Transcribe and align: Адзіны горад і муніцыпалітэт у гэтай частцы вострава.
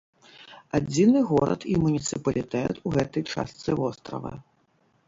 Адзіны 0.79 1.19
горад 1.31 1.61
і 1.75 1.75
муніцыпалітэт 1.83 2.73
у 2.89 2.99
гэтай 2.99 3.23
частцы 3.33 3.69
вострава. 3.83 4.33